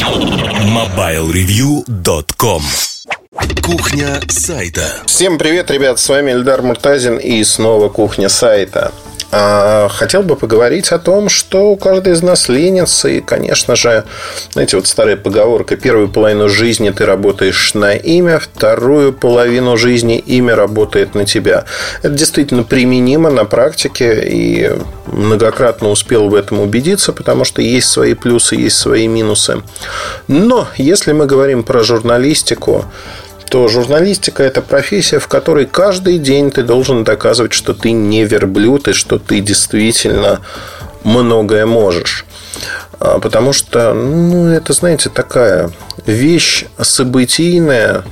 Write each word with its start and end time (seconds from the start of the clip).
MobileReview.com 0.00 2.62
Кухня 3.62 4.18
сайта. 4.28 4.86
Всем 5.04 5.36
привет, 5.36 5.70
ребят, 5.70 5.98
с 5.98 6.08
вами 6.08 6.30
Эльдар 6.30 6.62
Муртазин 6.62 7.18
и 7.18 7.44
снова 7.44 7.90
Кухня 7.90 8.30
сайта 8.30 8.94
Хотел 9.30 10.22
бы 10.22 10.34
поговорить 10.34 10.90
о 10.90 10.98
том, 10.98 11.28
что 11.28 11.76
каждый 11.76 12.14
из 12.14 12.22
нас 12.22 12.48
ленится. 12.48 13.08
И, 13.08 13.20
конечно 13.20 13.76
же, 13.76 14.04
знаете, 14.52 14.76
вот 14.76 14.86
старая 14.88 15.16
поговорка. 15.16 15.76
Первую 15.76 16.08
половину 16.08 16.48
жизни 16.48 16.90
ты 16.90 17.06
работаешь 17.06 17.74
на 17.74 17.94
имя, 17.94 18.40
вторую 18.40 19.12
половину 19.12 19.76
жизни 19.76 20.18
имя 20.18 20.56
работает 20.56 21.14
на 21.14 21.26
тебя. 21.26 21.64
Это 22.02 22.14
действительно 22.14 22.64
применимо 22.64 23.30
на 23.30 23.44
практике. 23.44 24.24
И 24.26 24.72
многократно 25.06 25.90
успел 25.90 26.28
в 26.28 26.34
этом 26.34 26.60
убедиться, 26.60 27.12
потому 27.12 27.44
что 27.44 27.62
есть 27.62 27.88
свои 27.88 28.14
плюсы, 28.14 28.56
есть 28.56 28.78
свои 28.78 29.06
минусы. 29.06 29.62
Но 30.26 30.66
если 30.76 31.12
мы 31.12 31.26
говорим 31.26 31.62
про 31.62 31.84
журналистику, 31.84 32.86
то 33.50 33.66
журналистика– 33.66 34.42
это 34.44 34.62
профессия, 34.62 35.18
в 35.18 35.26
которой 35.26 35.66
каждый 35.66 36.18
день 36.18 36.52
ты 36.52 36.62
должен 36.62 37.02
доказывать, 37.02 37.52
что 37.52 37.74
ты 37.74 37.90
не 37.90 38.24
верблюд 38.24 38.86
и 38.86 38.92
что 38.92 39.18
ты 39.18 39.40
действительно 39.40 40.40
многое 41.02 41.66
можешь. 41.66 42.24
А, 43.00 43.18
потому 43.18 43.52
что, 43.52 43.92
ну, 43.92 44.46
это, 44.46 44.72
знаете, 44.72 45.10
такая 45.10 45.70
вещь 46.06 46.66
событийная. 46.80 48.04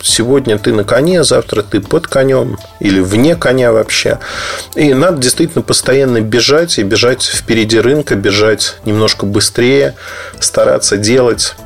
Сегодня 0.00 0.56
ты 0.58 0.72
на 0.72 0.84
коне, 0.84 1.24
завтра 1.24 1.62
ты 1.62 1.80
под 1.80 2.06
конем 2.06 2.56
или 2.78 3.00
вне 3.00 3.34
коня 3.34 3.72
вообще. 3.72 4.20
И 4.76 4.94
надо 4.94 5.20
действительно 5.20 5.62
постоянно 5.62 6.20
бежать 6.20 6.78
и 6.78 6.84
бежать 6.84 7.24
впереди 7.24 7.80
рынка, 7.80 8.14
бежать 8.14 8.76
немножко 8.84 9.26
быстрее, 9.26 9.96
стараться 10.38 10.96
делать 10.96 11.56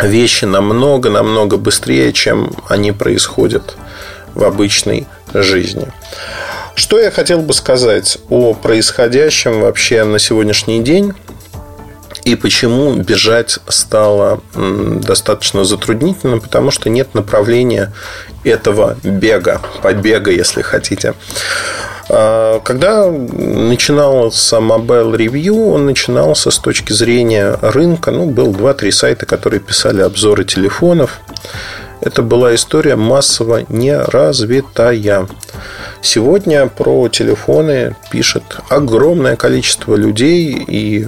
вещи 0.00 0.44
намного-намного 0.44 1.56
быстрее, 1.56 2.12
чем 2.12 2.52
они 2.68 2.92
происходят 2.92 3.76
в 4.34 4.44
обычной 4.44 5.06
жизни. 5.34 5.88
Что 6.74 6.98
я 6.98 7.10
хотел 7.10 7.40
бы 7.40 7.52
сказать 7.52 8.18
о 8.30 8.54
происходящем 8.54 9.60
вообще 9.60 10.04
на 10.04 10.18
сегодняшний 10.18 10.82
день 10.82 11.12
и 12.24 12.34
почему 12.36 12.94
бежать 12.94 13.58
стало 13.68 14.40
достаточно 14.54 15.64
затруднительно, 15.64 16.38
потому 16.38 16.70
что 16.70 16.88
нет 16.88 17.14
направления 17.14 17.92
этого 18.44 18.96
бега, 19.02 19.60
побега, 19.82 20.30
если 20.30 20.62
хотите. 20.62 21.14
А, 22.14 22.60
когда 22.60 23.10
начинался 23.10 24.56
Mobile 24.56 25.16
Review, 25.16 25.72
он 25.72 25.86
начинался 25.86 26.50
с 26.50 26.58
точки 26.58 26.92
зрения 26.92 27.56
рынка. 27.62 28.10
Ну, 28.10 28.26
был 28.26 28.52
2-3 28.52 28.90
сайта, 28.90 29.24
которые 29.24 29.60
писали 29.60 30.02
обзоры 30.02 30.44
телефонов. 30.44 31.20
Это 32.02 32.20
была 32.20 32.54
история 32.54 32.96
массово 32.96 33.64
неразвитая. 33.70 35.26
Сегодня 36.02 36.66
про 36.66 37.08
телефоны 37.08 37.96
пишет 38.10 38.42
огромное 38.68 39.36
количество 39.36 39.94
людей, 39.94 40.52
и 40.68 41.06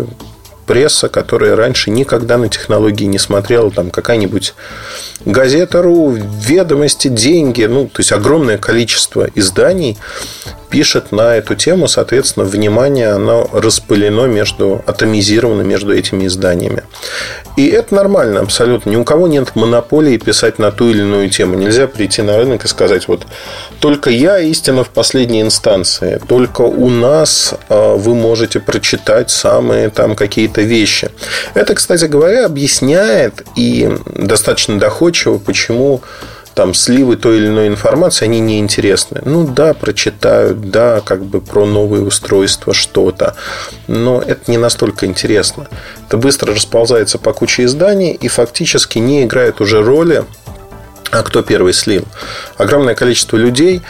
пресса, 0.66 1.08
которая 1.08 1.56
раньше 1.56 1.90
никогда 1.90 2.38
на 2.38 2.48
технологии 2.48 3.04
не 3.04 3.18
смотрела, 3.18 3.70
там 3.70 3.90
какая-нибудь 3.90 4.54
газета.ру, 5.26 6.12
ведомости, 6.12 7.08
деньги, 7.08 7.64
ну, 7.64 7.86
то 7.86 8.00
есть 8.00 8.12
огромное 8.12 8.56
количество 8.56 9.28
изданий 9.34 9.98
пишет 10.74 11.12
на 11.12 11.36
эту 11.36 11.54
тему, 11.54 11.86
соответственно, 11.86 12.44
внимание 12.44 13.10
оно 13.10 13.48
распылено 13.52 14.26
между, 14.26 14.82
атомизировано 14.86 15.62
между 15.62 15.94
этими 15.94 16.26
изданиями. 16.26 16.82
И 17.56 17.68
это 17.68 17.94
нормально 17.94 18.40
абсолютно. 18.40 18.90
Ни 18.90 18.96
у 18.96 19.04
кого 19.04 19.28
нет 19.28 19.54
монополии 19.54 20.16
писать 20.16 20.58
на 20.58 20.72
ту 20.72 20.90
или 20.90 21.02
иную 21.02 21.30
тему. 21.30 21.54
Нельзя 21.54 21.86
прийти 21.86 22.22
на 22.22 22.36
рынок 22.36 22.64
и 22.64 22.68
сказать, 22.68 23.06
вот 23.06 23.24
только 23.78 24.10
я 24.10 24.40
истина 24.40 24.82
в 24.82 24.88
последней 24.88 25.42
инстанции, 25.42 26.20
только 26.26 26.62
у 26.62 26.90
нас 26.90 27.54
а, 27.68 27.94
вы 27.94 28.16
можете 28.16 28.58
прочитать 28.58 29.30
самые 29.30 29.90
там 29.90 30.16
какие-то 30.16 30.62
вещи. 30.62 31.08
Это, 31.54 31.76
кстати 31.76 32.06
говоря, 32.06 32.46
объясняет 32.46 33.44
и 33.54 33.96
достаточно 34.06 34.80
доходчиво, 34.80 35.38
почему 35.38 36.02
там 36.54 36.72
сливы 36.72 37.16
той 37.16 37.38
или 37.38 37.48
иной 37.48 37.68
информации, 37.68 38.24
они 38.24 38.40
неинтересны. 38.40 39.20
Ну 39.24 39.46
да, 39.46 39.74
прочитают, 39.74 40.70
да, 40.70 41.00
как 41.00 41.24
бы 41.24 41.40
про 41.40 41.66
новые 41.66 42.02
устройства 42.04 42.72
что-то, 42.72 43.34
но 43.86 44.22
это 44.22 44.50
не 44.50 44.58
настолько 44.58 45.06
интересно. 45.06 45.66
Это 46.06 46.16
быстро 46.16 46.54
расползается 46.54 47.18
по 47.18 47.32
куче 47.32 47.64
изданий 47.64 48.12
и 48.12 48.28
фактически 48.28 48.98
не 48.98 49.24
играет 49.24 49.60
уже 49.60 49.82
роли, 49.82 50.24
а 51.10 51.22
кто 51.22 51.42
первый 51.42 51.72
слил. 51.72 52.04
Огромное 52.56 52.94
количество 52.94 53.36
людей 53.36 53.82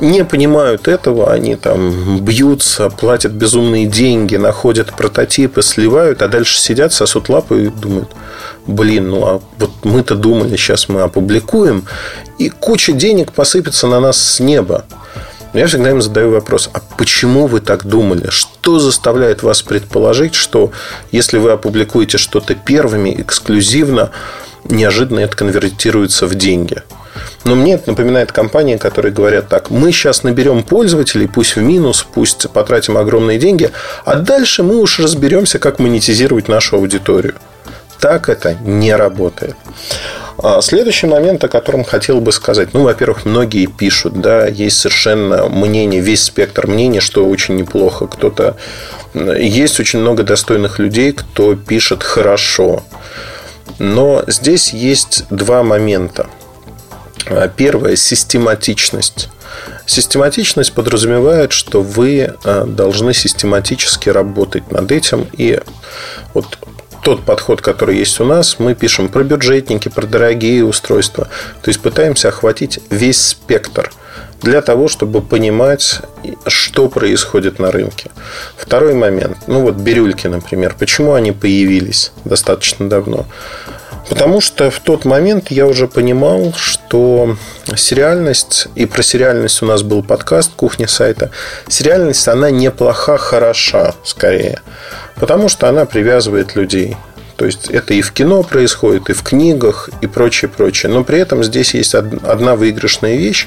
не 0.00 0.24
понимают 0.24 0.88
этого, 0.88 1.32
они 1.32 1.56
там 1.56 2.20
бьются, 2.20 2.90
платят 2.90 3.32
безумные 3.32 3.86
деньги, 3.86 4.36
находят 4.36 4.94
прототипы, 4.94 5.62
сливают, 5.62 6.22
а 6.22 6.28
дальше 6.28 6.58
сидят, 6.58 6.92
сосут 6.92 7.28
лапы 7.28 7.64
и 7.64 7.68
думают, 7.68 8.10
блин, 8.68 9.10
ну 9.10 9.26
а 9.26 9.40
вот 9.58 9.70
мы-то 9.82 10.14
думали, 10.14 10.56
сейчас 10.56 10.88
мы 10.88 11.00
опубликуем, 11.00 11.84
и 12.38 12.50
куча 12.50 12.92
денег 12.92 13.32
посыпется 13.32 13.88
на 13.88 13.98
нас 13.98 14.18
с 14.18 14.38
неба. 14.38 14.84
Я 15.54 15.66
всегда 15.66 15.90
им 15.90 16.02
задаю 16.02 16.30
вопрос, 16.30 16.68
а 16.74 16.80
почему 16.98 17.46
вы 17.46 17.60
так 17.60 17.86
думали? 17.86 18.28
Что 18.28 18.78
заставляет 18.78 19.42
вас 19.42 19.62
предположить, 19.62 20.34
что 20.34 20.70
если 21.10 21.38
вы 21.38 21.50
опубликуете 21.50 22.18
что-то 22.18 22.54
первыми, 22.54 23.14
эксклюзивно, 23.18 24.10
неожиданно 24.64 25.20
это 25.20 25.34
конвертируется 25.34 26.26
в 26.26 26.34
деньги? 26.34 26.82
Но 27.44 27.54
мне 27.54 27.74
это 27.74 27.90
напоминает 27.90 28.30
компании, 28.30 28.76
которые 28.76 29.12
говорят 29.12 29.48
так, 29.48 29.70
мы 29.70 29.90
сейчас 29.90 30.22
наберем 30.22 30.62
пользователей, 30.62 31.26
пусть 31.26 31.56
в 31.56 31.62
минус, 31.62 32.06
пусть 32.12 32.48
потратим 32.50 32.98
огромные 32.98 33.38
деньги, 33.38 33.70
а 34.04 34.16
дальше 34.16 34.62
мы 34.62 34.76
уж 34.76 35.00
разберемся, 35.00 35.58
как 35.58 35.78
монетизировать 35.78 36.48
нашу 36.48 36.76
аудиторию. 36.76 37.34
Так 38.00 38.28
это 38.28 38.54
не 38.54 38.94
работает. 38.94 39.56
А 40.40 40.60
следующий 40.60 41.08
момент, 41.08 41.42
о 41.42 41.48
котором 41.48 41.82
хотел 41.82 42.20
бы 42.20 42.30
сказать. 42.30 42.72
Ну, 42.72 42.84
во-первых, 42.84 43.24
многие 43.24 43.66
пишут, 43.66 44.20
да, 44.20 44.46
есть 44.46 44.78
совершенно 44.78 45.48
мнение, 45.48 46.00
весь 46.00 46.22
спектр 46.22 46.68
мнений, 46.68 47.00
что 47.00 47.26
очень 47.26 47.56
неплохо. 47.56 48.06
Кто-то... 48.06 48.56
Есть 49.14 49.80
очень 49.80 49.98
много 49.98 50.22
достойных 50.22 50.78
людей, 50.78 51.12
кто 51.12 51.56
пишет 51.56 52.04
хорошо. 52.04 52.84
Но 53.80 54.22
здесь 54.28 54.72
есть 54.72 55.24
два 55.30 55.64
момента. 55.64 56.28
Первое– 57.56 57.96
систематичность. 57.96 59.30
Систематичность 59.86 60.72
подразумевает, 60.72 61.52
что 61.52 61.82
вы 61.82 62.34
а, 62.44 62.64
должны 62.64 63.14
систематически 63.14 64.08
работать 64.08 64.70
над 64.70 64.92
этим. 64.92 65.26
И 65.32 65.60
вот 66.34 66.58
тот 67.08 67.24
подход, 67.24 67.62
который 67.62 67.96
есть 67.96 68.20
у 68.20 68.24
нас, 68.26 68.58
мы 68.58 68.74
пишем 68.74 69.08
про 69.08 69.24
бюджетники, 69.24 69.88
про 69.88 70.06
дорогие 70.06 70.62
устройства. 70.62 71.28
То 71.62 71.70
есть 71.70 71.80
пытаемся 71.80 72.28
охватить 72.28 72.80
весь 72.90 73.28
спектр 73.28 73.90
для 74.42 74.60
того, 74.60 74.88
чтобы 74.88 75.22
понимать, 75.22 76.02
что 76.46 76.90
происходит 76.90 77.58
на 77.58 77.70
рынке. 77.70 78.10
Второй 78.58 78.92
момент. 78.92 79.38
Ну 79.46 79.62
вот 79.62 79.76
бирюльки, 79.76 80.26
например. 80.26 80.76
Почему 80.78 81.14
они 81.14 81.32
появились 81.32 82.12
достаточно 82.26 82.90
давно? 82.90 83.24
Потому 84.08 84.40
что 84.40 84.70
в 84.70 84.80
тот 84.80 85.04
момент 85.04 85.50
я 85.50 85.66
уже 85.66 85.86
понимал, 85.86 86.52
что 86.56 87.36
сериальность, 87.76 88.68
и 88.74 88.86
про 88.86 89.02
сериальность 89.02 89.62
у 89.62 89.66
нас 89.66 89.82
был 89.82 90.02
подкаст 90.02 90.52
«Кухня 90.56 90.88
сайта», 90.88 91.30
сериальность, 91.68 92.26
она 92.26 92.50
неплоха, 92.50 93.18
хороша 93.18 93.94
скорее. 94.04 94.60
Потому 95.16 95.48
что 95.48 95.68
она 95.68 95.84
привязывает 95.84 96.56
людей. 96.56 96.96
То 97.36 97.44
есть 97.44 97.68
это 97.68 97.94
и 97.94 98.02
в 98.02 98.12
кино 98.12 98.42
происходит, 98.42 99.10
и 99.10 99.12
в 99.12 99.22
книгах, 99.22 99.90
и 100.00 100.06
прочее, 100.06 100.48
прочее. 100.48 100.90
Но 100.90 101.04
при 101.04 101.20
этом 101.20 101.44
здесь 101.44 101.74
есть 101.74 101.94
одна 101.94 102.56
выигрышная 102.56 103.16
вещь, 103.16 103.46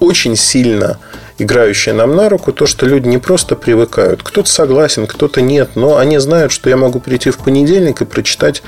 очень 0.00 0.36
сильно 0.36 0.98
играющая 1.38 1.94
нам 1.94 2.14
на 2.14 2.28
руку, 2.28 2.52
то, 2.52 2.66
что 2.66 2.86
люди 2.86 3.08
не 3.08 3.18
просто 3.18 3.56
привыкают. 3.56 4.22
Кто-то 4.22 4.48
согласен, 4.48 5.06
кто-то 5.06 5.40
нет, 5.40 5.70
но 5.74 5.96
они 5.96 6.18
знают, 6.18 6.52
что 6.52 6.70
я 6.70 6.76
могу 6.76 7.00
прийти 7.00 7.30
в 7.30 7.38
понедельник 7.38 8.00
и 8.00 8.04
прочитать 8.04 8.62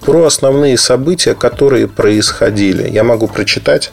про 0.00 0.24
основные 0.24 0.78
события, 0.78 1.34
которые 1.34 1.88
происходили. 1.88 2.88
Я 2.88 3.04
могу 3.04 3.28
прочитать 3.28 3.92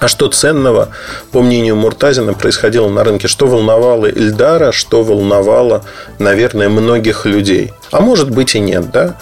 а 0.00 0.06
что 0.06 0.28
ценного, 0.28 0.90
по 1.32 1.42
мнению 1.42 1.74
Муртазина, 1.74 2.32
происходило 2.32 2.88
на 2.88 3.02
рынке? 3.02 3.26
Что 3.26 3.48
волновало 3.48 4.06
Ильдара, 4.06 4.70
что 4.70 5.02
волновало, 5.02 5.84
наверное, 6.20 6.68
многих 6.68 7.26
людей? 7.26 7.72
А 7.90 8.00
может 8.00 8.30
быть 8.30 8.54
и 8.54 8.60
нет, 8.60 8.92
да? 8.92 9.18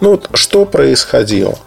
Ну 0.00 0.10
вот 0.10 0.28
что 0.34 0.66
происходило? 0.66 1.58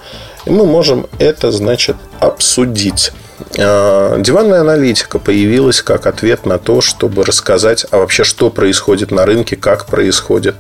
И 0.46 0.52
мы 0.52 0.66
можем 0.66 1.08
это, 1.18 1.52
значит, 1.52 1.96
обсудить. 2.20 3.12
А, 3.58 4.18
диванная 4.20 4.62
аналитика 4.62 5.20
появилась 5.20 5.82
как 5.82 6.08
ответ 6.08 6.46
на 6.46 6.58
то, 6.58 6.82
чтобы 6.82 7.24
рассказать, 7.24 7.86
а 7.92 7.98
вообще 7.98 8.24
что 8.24 8.50
происходит 8.50 9.12
на 9.12 9.26
рынке, 9.26 9.56
как 9.56 9.86
происходит. 9.86 10.56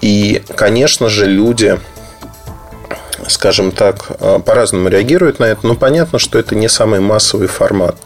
И, 0.00 0.42
конечно 0.56 1.08
же, 1.08 1.26
люди 1.26 1.78
скажем 3.28 3.70
так, 3.70 4.06
э, 4.20 4.40
по-разному 4.44 4.88
реагируют 4.88 5.38
на 5.38 5.44
это, 5.44 5.66
но 5.66 5.74
понятно, 5.74 6.18
что 6.18 6.38
это 6.38 6.54
не 6.54 6.68
самый 6.68 7.00
массовый 7.00 7.46
формат. 7.46 7.96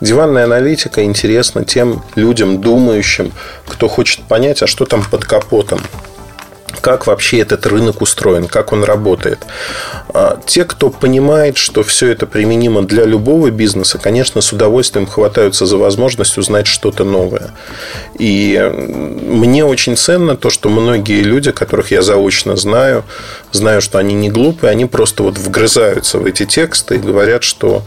Диванная 0.00 0.44
аналитика 0.44 1.04
интересна 1.04 1.64
тем 1.64 2.02
людям, 2.16 2.60
думающим, 2.60 3.32
кто 3.66 3.88
хочет 3.88 4.22
понять, 4.24 4.62
а 4.62 4.66
что 4.66 4.84
там 4.84 5.02
под 5.04 5.24
капотом 5.24 5.80
как 6.80 7.06
вообще 7.06 7.40
этот 7.40 7.66
рынок 7.66 8.02
устроен, 8.02 8.46
как 8.46 8.72
он 8.72 8.84
работает. 8.84 9.38
А, 10.08 10.40
те, 10.46 10.64
кто 10.64 10.90
понимает, 10.90 11.56
что 11.56 11.82
все 11.82 12.08
это 12.08 12.26
применимо 12.26 12.82
для 12.82 13.04
любого 13.04 13.50
бизнеса, 13.50 13.98
конечно, 13.98 14.40
с 14.40 14.52
удовольствием 14.52 15.06
хватаются 15.06 15.66
за 15.66 15.76
возможность 15.76 16.38
узнать 16.38 16.66
что-то 16.66 17.04
новое. 17.04 17.50
И 18.18 18.58
мне 18.74 19.64
очень 19.64 19.96
ценно 19.96 20.36
то, 20.36 20.50
что 20.50 20.68
многие 20.68 21.22
люди, 21.22 21.52
которых 21.52 21.90
я 21.90 22.02
заочно 22.02 22.56
знаю, 22.56 23.04
знаю, 23.52 23.80
что 23.80 23.98
они 23.98 24.14
не 24.14 24.30
глупые, 24.30 24.70
они 24.70 24.86
просто 24.86 25.22
вот 25.22 25.38
вгрызаются 25.38 26.18
в 26.18 26.26
эти 26.26 26.44
тексты 26.46 26.96
и 26.96 26.98
говорят, 26.98 27.42
что 27.42 27.82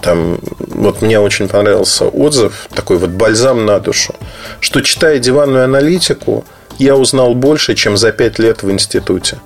там, 0.00 0.38
вот 0.58 1.02
мне 1.02 1.20
очень 1.20 1.48
понравился 1.48 2.06
отзыв, 2.06 2.68
такой 2.74 2.96
вот 2.98 3.10
бальзам 3.10 3.66
на 3.66 3.78
душу, 3.80 4.14
что 4.60 4.80
читая 4.80 5.18
диванную 5.18 5.64
аналитику, 5.64 6.44
я 6.80 6.96
узнал 6.96 7.34
больше, 7.34 7.74
чем 7.74 7.96
за 7.96 8.10
пять 8.10 8.38
лет 8.38 8.62
в 8.62 8.70
институте. 8.70 9.38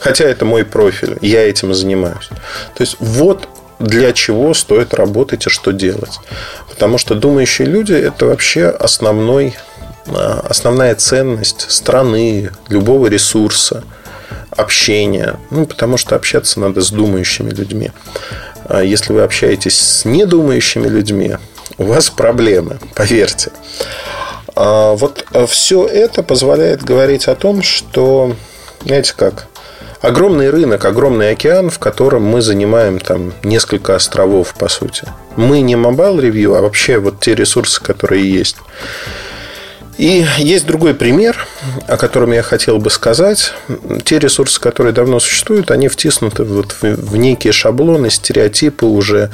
Хотя 0.00 0.24
это 0.24 0.44
мой 0.44 0.64
профиль, 0.64 1.16
я 1.20 1.48
этим 1.48 1.72
занимаюсь. 1.72 2.28
То 2.74 2.82
есть 2.82 2.96
вот 2.98 3.48
для 3.78 4.12
чего 4.12 4.54
стоит 4.54 4.92
работать 4.92 5.46
и 5.46 5.50
что 5.50 5.70
делать. 5.72 6.18
Потому 6.68 6.98
что 6.98 7.14
думающие 7.14 7.66
люди– 7.66 7.92
это 7.94 8.26
вообще 8.26 8.66
основной, 8.66 9.54
а, 10.06 10.44
основная 10.48 10.94
ценность 10.96 11.70
страны, 11.70 12.50
любого 12.68 13.06
ресурса, 13.06 13.84
общения. 14.50 15.38
Ну, 15.50 15.66
потому 15.66 15.96
что 15.96 16.16
общаться 16.16 16.60
надо 16.60 16.80
с 16.80 16.90
думающими 16.90 17.50
людьми. 17.50 17.92
А 18.64 18.82
если 18.82 19.12
вы 19.12 19.22
общаетесь 19.22 19.78
с 19.78 20.04
недумающими 20.04 20.88
людьми, 20.88 21.36
у 21.78 21.84
вас 21.84 22.10
проблемы, 22.10 22.78
поверьте. 22.94 23.52
А 24.62 24.92
вот 24.92 25.24
э, 25.32 25.46
все 25.46 25.86
это 25.86 26.22
позволяет 26.22 26.84
говорить 26.84 27.28
о 27.28 27.34
том, 27.34 27.62
что, 27.62 28.36
знаете 28.84 29.14
как, 29.16 29.46
огромный 30.02 30.50
рынок, 30.50 30.84
огромный 30.84 31.30
океан, 31.30 31.70
в 31.70 31.78
котором 31.78 32.24
мы 32.24 32.42
занимаем 32.42 32.98
там 32.98 33.32
несколько 33.42 33.96
островов, 33.96 34.52
по 34.58 34.68
сути. 34.68 35.04
Мы 35.34 35.62
не 35.62 35.76
Mobile 35.76 36.20
Review, 36.20 36.58
а 36.58 36.60
вообще 36.60 36.98
вот 36.98 37.20
те 37.20 37.34
ресурсы, 37.34 37.82
которые 37.82 38.30
есть. 38.30 38.56
И 40.00 40.24
есть 40.38 40.66
другой 40.66 40.94
пример, 40.94 41.36
о 41.86 41.98
котором 41.98 42.32
я 42.32 42.42
хотел 42.42 42.78
бы 42.78 42.88
сказать. 42.88 43.52
Те 44.02 44.18
ресурсы, 44.18 44.58
которые 44.58 44.94
давно 44.94 45.20
существуют, 45.20 45.70
они 45.70 45.88
втиснуты 45.88 46.42
вот 46.42 46.74
в 46.80 47.16
некие 47.18 47.52
шаблоны, 47.52 48.08
стереотипы 48.08 48.86
уже. 48.86 49.30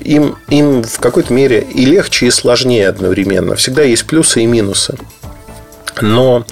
Им, 0.00 0.38
им 0.48 0.82
в 0.82 1.00
какой-то 1.00 1.34
мере 1.34 1.60
и 1.60 1.84
легче, 1.84 2.28
и 2.28 2.30
сложнее 2.30 2.88
одновременно. 2.88 3.56
Всегда 3.56 3.82
есть 3.82 4.06
плюсы 4.06 4.40
и 4.40 4.46
минусы. 4.46 4.96
Но 6.00 6.46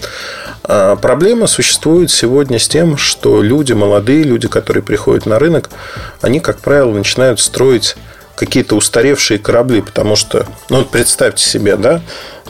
а, 0.64 0.96
проблема 0.96 1.46
существует 1.46 2.10
сегодня 2.10 2.58
с 2.58 2.68
тем, 2.68 2.98
что 2.98 3.40
люди, 3.40 3.72
молодые 3.72 4.24
люди, 4.24 4.46
которые 4.46 4.82
приходят 4.82 5.24
на 5.24 5.38
рынок, 5.38 5.70
они, 6.20 6.40
как 6.40 6.58
правило, 6.58 6.92
начинают 6.92 7.40
строить 7.40 7.96
какие-то 8.36 8.76
устаревшие 8.76 9.38
корабли, 9.38 9.80
потому 9.80 10.16
что, 10.16 10.46
ну 10.68 10.78
вот 10.78 10.90
представьте 10.90 11.42
себе, 11.42 11.76
да, 11.76 12.02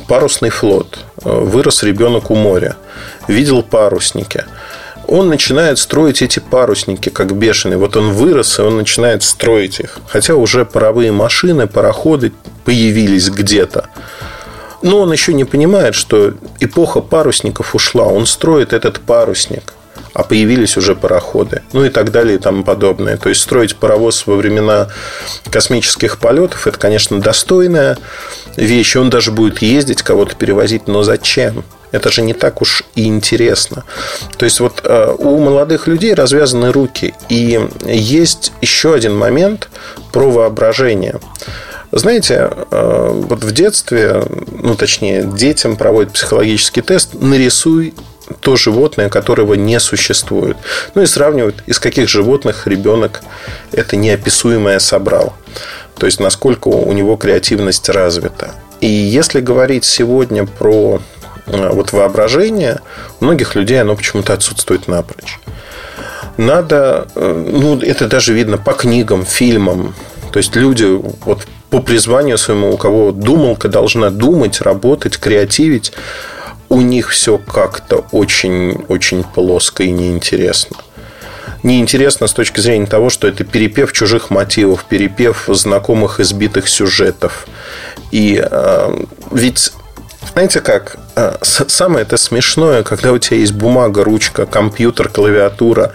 парусный 0.07 0.51
флот, 0.51 0.99
вырос 1.17 1.83
ребенок 1.83 2.31
у 2.31 2.35
моря, 2.35 2.77
видел 3.29 3.63
парусники, 3.63 4.45
он 5.07 5.29
начинает 5.29 5.79
строить 5.79 6.23
эти 6.23 6.39
парусники 6.39 7.11
как 7.11 7.37
бешеный. 7.37 7.77
Вот 7.77 7.97
он 7.97 8.13
вырос, 8.13 8.59
и 8.59 8.63
он 8.63 8.77
начинает 8.79 9.23
строить 9.23 9.81
их. 9.81 9.99
Хотя 10.09 10.35
уже 10.35 10.65
паровые 10.65 11.13
машины, 11.13 11.67
пароходы 11.67 12.33
появились 12.65 13.29
где-то. 13.29 13.89
Но 14.83 15.01
он 15.01 15.13
еще 15.13 15.35
не 15.35 15.45
понимает, 15.45 15.95
что 15.95 16.35
эпоха 16.61 17.01
парусников 17.01 17.75
ушла. 17.75 18.05
Он 18.05 18.27
строит 18.27 18.73
этот 18.73 19.01
парусник 19.01 19.75
а 20.15 20.23
появились 20.23 20.77
уже 20.77 20.95
пароходы, 20.95 21.63
ну 21.73 21.85
и 21.85 21.91
так 21.91 22.11
далее 22.13 22.37
и 22.37 22.39
тому 22.39 22.65
подобное. 22.65 23.17
То 23.17 23.29
есть 23.29 23.43
строить 23.43 23.77
паровоз 23.77 24.27
во 24.27 24.37
времена 24.37 24.89
космических 25.51 26.19
полетов 26.19 26.67
это, 26.67 26.79
конечно, 26.79 27.21
достойная 27.21 27.99
вещь. 28.57 28.97
Он 28.97 29.11
даже 29.11 29.33
будет 29.33 29.61
ездить, 29.61 30.03
кого-то 30.03 30.37
перевозить, 30.37 30.87
но 30.87 31.03
зачем? 31.03 31.65
Это 31.91 32.11
же 32.11 32.23
не 32.23 32.33
так 32.33 32.63
уж 32.63 32.85
и 32.95 33.07
интересно. 33.07 33.85
То 34.37 34.45
есть 34.45 34.61
вот 34.61 34.81
э, 34.85 35.15
у 35.19 35.39
молодых 35.39 35.87
людей 35.87 36.15
развязаны 36.15 36.73
руки. 36.73 37.15
И 37.29 37.61
есть 37.85 38.53
еще 38.61 38.95
один 38.95 39.17
момент 39.17 39.69
про 40.13 40.31
воображение. 40.31 41.21
Знаете, 41.93 42.51
э, 42.71 43.11
вот 43.13 43.45
в 43.45 43.53
детстве, 43.53 44.25
ну 44.61 44.75
точнее, 44.75 45.23
детям 45.23 45.77
проводят 45.77 46.13
психологический 46.13 46.83
тест, 46.83 47.15
нарисуй 47.15 47.95
то 48.41 48.57
животное, 48.57 49.09
которого 49.09 49.55
не 49.55 49.79
существует. 49.81 50.57
Ну 50.95 51.03
и 51.03 51.07
сравнивают, 51.07 51.63
из 51.67 51.79
каких 51.79 52.09
животных 52.09 52.67
ребенок 52.67 53.23
это 53.73 53.97
неописуемое 53.97 54.79
собрал. 54.79 55.35
То 55.99 56.07
есть, 56.07 56.21
насколько 56.21 56.69
у 56.69 56.93
него 56.93 57.17
креативность 57.17 57.89
развита. 57.89 58.55
И 58.81 58.87
если 58.87 59.41
говорить 59.41 59.85
сегодня 59.85 60.47
про 60.47 61.01
э, 61.47 61.69
вот 61.73 61.93
воображение, 61.93 62.81
у 63.21 63.25
многих 63.25 63.55
людей 63.55 63.81
оно 63.81 63.97
почему-то 63.97 64.33
отсутствует 64.33 64.89
напрочь. 64.89 65.39
Надо, 66.37 67.07
э, 67.15 67.51
ну, 67.53 67.79
это 67.81 68.09
даже 68.09 68.35
видно 68.35 68.59
по 68.59 68.73
книгам, 68.73 69.25
фильмам. 69.25 69.95
То 70.33 70.39
есть 70.39 70.57
люди 70.57 70.85
вот 70.85 71.47
по 71.71 71.81
призванию 71.81 72.39
своему, 72.39 72.73
у 72.73 72.77
кого 72.77 73.13
думалка 73.13 73.69
должна 73.69 74.11
думать, 74.11 74.61
работать, 74.61 75.17
креативить, 75.19 75.93
у 76.75 76.81
них 76.81 77.11
все 77.11 77.39
как-то 77.39 78.05
очень-очень 78.11 79.23
плоско 79.23 79.85
и 79.85 79.93
неинтересно. 79.93 80.77
Неинтересно 81.63 82.27
с 82.27 82.33
точки 82.33 82.59
зрения 82.59 82.87
того, 82.87 83.11
что 83.11 83.29
это 83.29 83.45
перепев 83.45 83.93
чужих 83.93 84.31
мотивов, 84.31 84.85
перепев 84.85 85.45
знакомых 85.47 86.19
избитых 86.19 86.69
сюжетов. 86.69 87.47
И 88.11 88.45
э, 88.45 89.05
ведь 89.31 89.73
знаете 90.33 90.61
как? 90.61 90.97
Э, 91.15 91.37
самое 91.43 92.03
это 92.03 92.17
смешное, 92.17 92.83
когда 92.83 93.13
у 93.13 93.19
тебя 93.19 93.37
есть 93.37 93.53
бумага, 93.53 94.03
ручка, 94.03 94.45
компьютер, 94.45 95.09
клавиатура, 95.09 95.95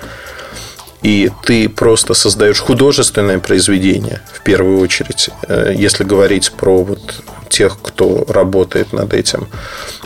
и 1.01 1.29
ты 1.43 1.67
просто 1.67 2.13
создаешь 2.13 2.61
художественное 2.61 3.39
произведение 3.39 4.21
в 4.33 4.43
первую 4.43 4.79
очередь, 4.79 5.29
э, 5.49 5.73
если 5.75 6.05
говорить 6.05 6.53
про 6.53 6.85
вот 6.85 7.21
тех, 7.49 7.77
кто 7.81 8.25
работает 8.27 8.93
над 8.93 9.13
этим. 9.13 9.47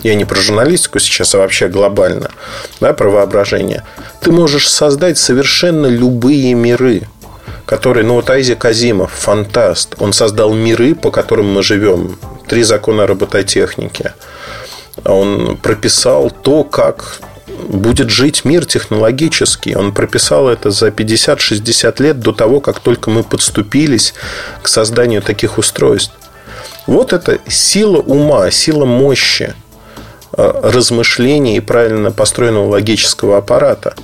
Я 0.02 0.16
не 0.16 0.26
про 0.26 0.40
журналистику 0.40 1.00
сейчас, 1.00 1.36
а 1.36 1.38
вообще 1.38 1.68
глобально, 1.68 2.32
да, 2.80 2.94
про 2.94 3.10
воображение. 3.10 3.84
Ты 4.22 4.32
можешь 4.32 4.70
создать 4.70 5.18
совершенно 5.18 5.88
любые 5.88 6.54
миры, 6.54 7.04
которые, 7.66 8.06
ну 8.06 8.16
вот 8.16 8.30
Айзи 8.30 8.56
Казимов, 8.56 9.12
фантаст, 9.12 9.96
он 10.00 10.14
создал 10.14 10.54
миры, 10.54 10.96
по 10.96 11.12
которым 11.12 11.54
мы 11.54 11.64
живем. 11.64 12.18
Три 12.48 12.64
закона 12.64 13.08
робототехники. 13.08 14.14
Он 15.06 15.58
прописал 15.58 16.30
то, 16.30 16.64
как 16.64 17.20
будет 17.68 18.10
жить 18.10 18.46
мир 18.46 18.66
технологический. 18.66 19.76
Он 19.76 19.94
прописал 19.94 20.50
это 20.50 20.72
за 20.72 20.90
50-60 20.90 22.02
лет 22.02 22.20
до 22.20 22.32
того, 22.32 22.60
как 22.60 22.80
только 22.80 23.10
мы 23.10 23.24
подступились 23.24 24.14
к 24.62 24.68
созданию 24.68 25.22
таких 25.22 25.58
устройств. 25.58 26.14
Вот 26.88 27.14
это 27.14 27.40
сила 27.48 28.00
ума, 28.00 28.50
сила 28.52 28.86
мощи 28.86 29.54
э, 30.36 30.62
размышления 30.64 31.58
и 31.58 31.62
правильно 31.62 32.12
построенного 32.12 32.72
логического 32.72 33.38
аппарата. 33.38 33.96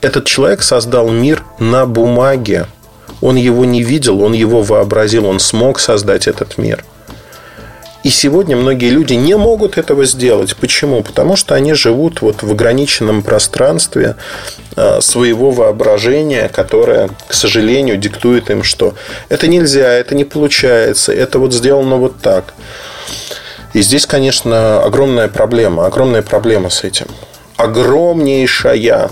Этот 0.00 0.26
человек 0.26 0.62
создал 0.62 1.10
мир 1.10 1.42
на 1.58 1.86
бумаге. 1.86 2.66
Он 3.20 3.36
его 3.36 3.64
не 3.64 3.82
видел, 3.82 4.22
он 4.22 4.32
его 4.32 4.62
вообразил, 4.62 5.26
он 5.26 5.40
смог 5.40 5.78
создать 5.78 6.26
этот 6.26 6.58
мир– 6.58 6.84
и 8.04 8.10
сегодня 8.10 8.54
многие 8.54 8.90
люди 8.90 9.14
не 9.14 9.34
могут 9.34 9.78
этого 9.78 10.04
сделать. 10.04 10.54
Почему? 10.56 11.02
Потому 11.02 11.36
что 11.36 11.54
они 11.54 11.72
живут 11.72 12.20
вот 12.20 12.42
в 12.42 12.50
ограниченном 12.50 13.22
пространстве 13.22 14.16
а, 14.76 15.00
своего 15.00 15.50
воображения, 15.50 16.50
которое, 16.50 17.08
к 17.26 17.32
сожалению, 17.32 17.96
диктует 17.96 18.50
им, 18.50 18.62
что 18.62 18.94
это 19.30 19.48
нельзя, 19.48 19.90
это 19.90 20.14
не 20.14 20.24
получается, 20.24 21.14
это 21.14 21.38
вот 21.38 21.54
сделано 21.54 21.96
вот 21.96 22.20
так. 22.20 22.52
И 23.72 23.80
здесь, 23.80 24.04
конечно, 24.04 24.82
огромная 24.82 25.28
проблема, 25.28 25.86
огромная 25.86 26.22
проблема 26.22 26.68
с 26.68 26.84
этим. 26.84 27.06
Огромнейшая. 27.56 29.08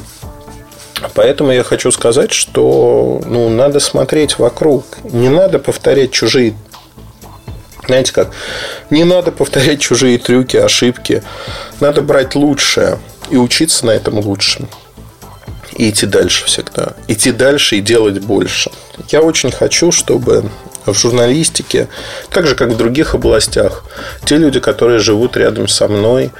Поэтому 1.14 1.50
я 1.50 1.64
хочу 1.64 1.90
сказать, 1.90 2.32
что 2.32 3.22
ну, 3.24 3.48
надо 3.48 3.80
смотреть 3.80 4.38
вокруг. 4.38 4.84
Не 5.02 5.30
надо 5.30 5.58
повторять 5.58 6.12
чужие 6.12 6.54
знаете 7.86 8.12
как? 8.12 8.30
Не 8.90 9.04
надо 9.04 9.32
повторять 9.32 9.80
чужие 9.80 10.18
трюки, 10.18 10.56
ошибки. 10.56 11.22
Надо 11.80 12.00
брать 12.02 12.34
лучшее. 12.34 12.98
и 13.30 13.36
учиться 13.36 13.86
на 13.86 13.90
этом 13.92 14.18
лучше. 14.18 14.68
И 15.72 15.88
идти 15.88 16.06
дальше 16.06 16.44
всегда. 16.44 16.94
Идти 17.08 17.32
дальше 17.32 17.76
и 17.76 17.80
делать 17.80 18.20
больше. 18.20 18.70
Я 19.08 19.22
очень 19.22 19.50
хочу, 19.50 19.90
чтобы 19.90 20.50
в 20.84 20.94
журналистике, 20.94 21.88
так 22.30 22.46
же 22.46 22.54
как 22.54 22.70
в 22.70 22.76
других 22.76 23.14
областях, 23.14 23.84
те 24.24 24.36
люди, 24.36 24.60
которые 24.60 24.98
живут 24.98 25.36
рядом 25.36 25.68
со 25.68 25.88
мной, 25.88 26.32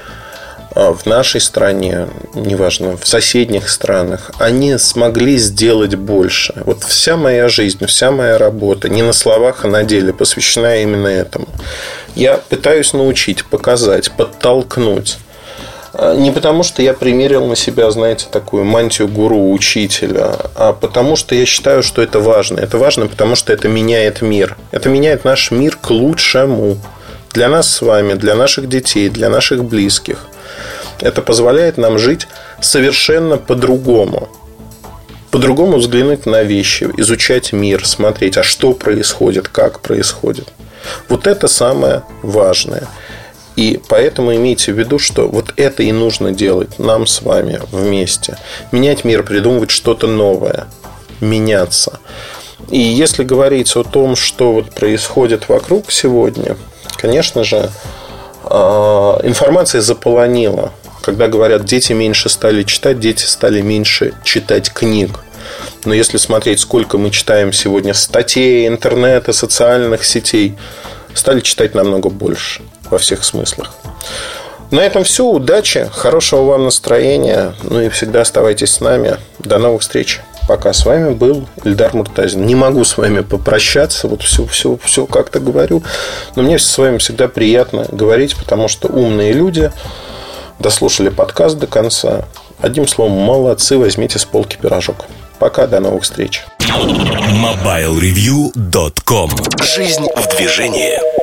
в 0.75 1.05
нашей 1.05 1.39
стране, 1.39 2.07
неважно, 2.33 2.97
в 2.97 3.07
соседних 3.07 3.69
странах, 3.69 4.31
они 4.39 4.77
смогли 4.77 5.37
сделать 5.37 5.95
больше. 5.95 6.53
Вот 6.65 6.83
вся 6.83 7.15
моя 7.15 7.47
жизнь, 7.47 7.85
вся 7.85 8.11
моя 8.11 8.37
работа, 8.37 8.89
не 8.89 9.03
на 9.03 9.13
словах, 9.13 9.65
а 9.65 9.67
на 9.67 9.83
деле, 9.83 10.13
посвящена 10.13 10.81
именно 10.81 11.07
этому. 11.07 11.47
Я 12.15 12.37
пытаюсь 12.37 12.93
научить, 12.93 13.45
показать, 13.45 14.11
подтолкнуть. 14.11 15.17
А, 15.93 16.15
не 16.15 16.31
потому, 16.31 16.63
что 16.63 16.81
я 16.81 16.93
примерил 16.93 17.45
на 17.45 17.55
себя, 17.55 17.91
знаете, 17.91 18.25
такую 18.31 18.65
мантию 18.65 19.07
гуру, 19.07 19.51
учителя, 19.51 20.35
а 20.55 20.73
потому, 20.73 21.15
что 21.15 21.35
я 21.35 21.45
считаю, 21.45 21.83
что 21.83 22.01
это 22.01 22.19
важно. 22.19 22.59
Это 22.59 22.77
важно, 22.77 23.07
потому 23.07 23.35
что 23.35 23.53
это 23.53 23.67
меняет 23.67 24.21
мир. 24.21 24.57
Это 24.71 24.89
меняет 24.89 25.23
наш 25.23 25.51
мир 25.51 25.77
к 25.79 25.91
лучшему. 25.91 26.77
Для 27.31 27.47
нас 27.47 27.71
с 27.71 27.81
вами, 27.81 28.13
для 28.13 28.35
наших 28.35 28.69
детей, 28.69 29.09
для 29.09 29.29
наших 29.29 29.63
близких. 29.63 30.27
Это 30.99 31.21
позволяет 31.21 31.77
нам 31.77 31.99
жить 31.99 32.27
совершенно 32.61 33.37
по-другому. 33.37 34.29
По-другому 35.31 35.77
взглянуть 35.77 36.25
на 36.25 36.43
вещи, 36.43 36.89
изучать 36.97 37.53
мир, 37.53 37.87
смотреть, 37.87 38.37
а 38.37 38.43
что 38.43 38.73
происходит, 38.73 39.47
как 39.47 39.79
происходит. 39.79 40.49
Вот 41.09 41.27
это 41.27 41.47
самое 41.47 42.03
важное. 42.21 42.87
И 43.55 43.79
поэтому 43.87 44.35
имейте 44.35 44.73
в 44.73 44.79
виду, 44.79 44.99
что 44.99 45.27
вот 45.27 45.53
это 45.57 45.83
и 45.83 45.91
нужно 45.91 46.31
делать 46.31 46.79
нам 46.79 47.05
с 47.05 47.21
вами 47.21 47.61
вместе. 47.71 48.37
Менять 48.71 49.03
мир, 49.03 49.23
придумывать 49.23 49.71
что-то 49.71 50.07
новое, 50.07 50.65
меняться. 51.19 51.99
И 52.69 52.79
если 52.79 53.23
говорить 53.23 53.75
о 53.75 53.83
том, 53.83 54.15
что 54.15 54.53
вот 54.53 54.71
происходит 54.71 55.49
вокруг 55.49 55.91
сегодня, 55.91 56.57
конечно 56.97 57.43
же, 57.43 57.69
а, 58.43 59.19
информация 59.23 59.81
заполонила 59.81 60.71
когда 61.03 61.27
говорят, 61.27 61.65
дети 61.65 61.91
меньше 61.91 62.29
стали 62.29 62.63
читать, 62.63 62.99
дети 62.99 63.25
стали 63.25 63.59
меньше 63.59 64.13
читать 64.23 64.71
книг. 64.71 65.19
Но 65.83 65.93
если 65.93 66.17
смотреть, 66.17 66.61
сколько 66.61 66.97
мы 66.97 67.11
читаем 67.11 67.51
сегодня 67.51 67.93
статей, 67.93 68.67
интернета, 68.67 69.33
социальных 69.33 70.05
сетей, 70.05 70.55
стали 71.13 71.41
читать 71.41 71.75
намного 71.75 72.09
больше 72.09 72.61
во 72.89 72.97
всех 72.97 73.25
смыслах. 73.25 73.75
На 74.71 74.79
этом 74.79 75.03
все. 75.03 75.25
Удачи, 75.25 75.89
хорошего 75.93 76.43
вам 76.43 76.63
настроения. 76.63 77.53
Ну 77.63 77.81
и 77.81 77.89
всегда 77.89 78.21
оставайтесь 78.21 78.71
с 78.71 78.79
нами. 78.79 79.17
До 79.39 79.57
новых 79.57 79.81
встреч. 79.81 80.21
Пока 80.47 80.71
с 80.71 80.85
вами 80.85 81.13
был 81.13 81.47
Ильдар 81.65 81.93
Муртазин. 81.93 82.45
Не 82.45 82.55
могу 82.55 82.85
с 82.85 82.97
вами 82.97 83.21
попрощаться, 83.21 84.07
вот 84.07 84.23
все, 84.23 84.45
все, 84.45 84.77
все 84.83 85.05
как-то 85.05 85.39
говорю, 85.39 85.83
но 86.35 86.43
мне 86.43 86.59
с 86.59 86.77
вами 86.77 86.97
всегда 86.97 87.27
приятно 87.29 87.85
говорить, 87.91 88.35
потому 88.35 88.67
что 88.67 88.89
умные 88.89 89.31
люди 89.31 89.71
дослушали 90.63 91.09
подкаст 91.09 91.59
до 91.59 91.67
конца. 91.67 92.25
Одним 92.59 92.87
словом, 92.87 93.13
молодцы, 93.13 93.77
возьмите 93.77 94.17
с 94.17 94.25
полки 94.25 94.57
пирожок. 94.59 95.05
Пока, 95.37 95.67
до 95.67 95.79
новых 95.81 96.01
встреч. 96.03 96.43
MobileReview.com 96.61 99.29
Жизнь 99.61 100.07
в 100.15 100.37
движении. 100.37 101.22